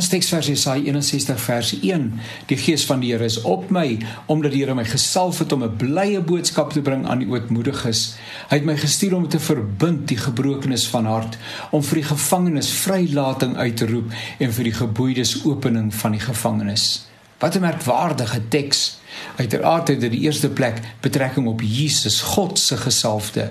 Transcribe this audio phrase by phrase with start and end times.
[0.00, 2.04] Ons teksvers Jesaja 61 vers 1.
[2.48, 3.98] Die gees van die Here is op my
[4.32, 8.16] omdat die Here my gesalf het om 'n blye boodskap te bring aan die ootmoediges.
[8.48, 11.36] Hy het my gestuur om te verbind die gebrokenes van hart,
[11.70, 16.24] om vir die gevangenes vrylating uit te roep en vir die geboeides opening van die
[16.24, 17.04] gevangenes.
[17.38, 18.98] Wat 'n merkwaardige teks.
[19.36, 23.50] Uiteraard het dit die eerste plek betrekking op Jesus, God se gesalfde.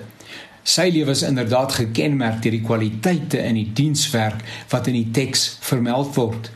[0.70, 5.56] Sy lewe is inderdaad gekenmerk deur die kwaliteite in die dienswerk wat in die teks
[5.66, 6.50] vermeld word.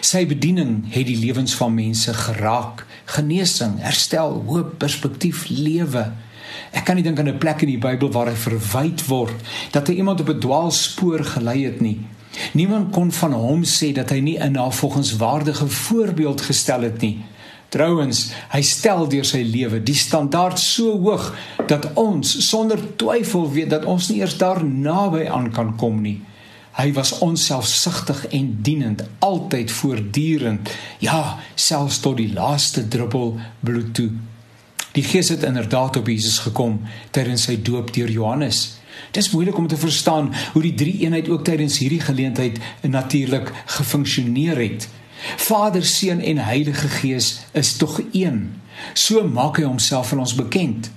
[0.00, 6.06] Sy bediening het die lewens van mense geraak, genesing, herstel, hoop, perspektief, lewe.
[6.72, 9.36] Ek kan nie dink aan 'n plek in die Bybel waar hy verwyd word
[9.72, 12.00] dat hy iemand op 'n dwaalspoor gelei het nie.
[12.54, 17.20] Niemand kon van hom sê dat hy nie 'n navolgingswaardige voorbeeld gestel het nie.
[17.68, 21.34] Trouwens, hy stel deur sy lewe die standaard so hoog
[21.68, 26.16] dat ons sonder twyfel weet dat ons nie eers daar naby aan kan kom nie.
[26.78, 30.70] Hy was onselfsugtig en dienend, altyd voortdurend,
[31.02, 34.12] ja, selfs tot die laaste druppel bloed toe.
[34.94, 38.78] Die Gees het inderdaad op Jesus gekom tydens sy doop deur Johannes.
[39.10, 43.52] Dit is moeilik om te verstaan hoe die drie eenheid ook tydens hierdie geleentheid natuurlik
[43.76, 44.88] gefunksioneer het.
[45.36, 48.60] Vader, Seun en Heilige Gees is tog een.
[48.94, 50.90] So maak hy homself aan ons bekend.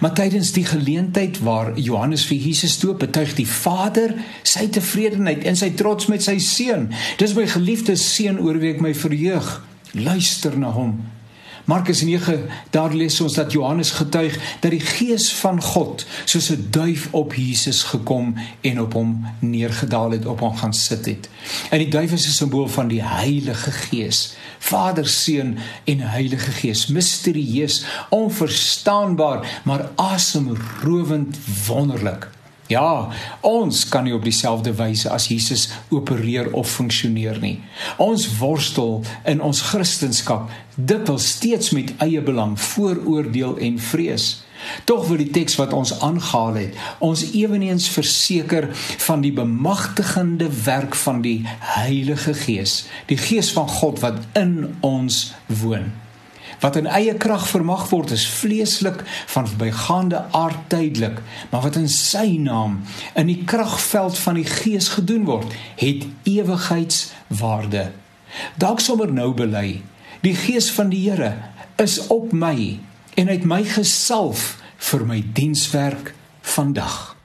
[0.00, 5.56] Maar tydens die geleentheid waar Johannes vir Jesus doop, betuig die Vader sy tevredenheid en
[5.56, 6.90] sy trots met sy seun.
[7.20, 9.48] Dis my geliefde seun oor wie ek my verheug.
[9.96, 10.98] Luister na hom.
[11.70, 16.66] Markus 9 daar lees ons dat Johannes getuig dat die gees van God soos 'n
[16.70, 21.28] duif op Jesus gekom en op hom neergedaal het op hom gaan sit het.
[21.70, 26.86] En die duif is 'n simbool van die Heilige Gees, Vader, Seun en Heilige Gees,
[26.86, 32.39] misterieus, onverstaanbaar, maar asemrowend wonderlik.
[32.70, 33.08] Ja,
[33.42, 37.56] ons kan nie op dieselfde wyse as Jesus opereer of funksioneer nie.
[37.98, 40.46] Ons worstel in ons kristendom
[40.78, 44.28] dikwels steeds met eie belang, vooroordeel en vrees.
[44.86, 48.68] Tog wil die teks wat ons aangehaal het, ons ewenigs verseker
[49.02, 51.40] van die bemagtigende werk van die
[51.74, 55.24] Heilige Gees, die Gees van God wat in ons
[55.62, 55.90] woon
[56.60, 61.88] wat in eie krag vermag word is vleeslik van bygaande aard tydelik maar wat in
[61.92, 62.80] sy naam
[63.14, 67.90] in die kragveld van die gees gedoen word het ewigheidswaarde.
[68.60, 69.80] Dalk sommer nou bely
[70.24, 71.32] die gees van die Here
[71.80, 72.78] is op my
[73.16, 74.58] en hy het my gesalf
[74.90, 76.14] vir my dienswerk
[76.56, 77.19] vandag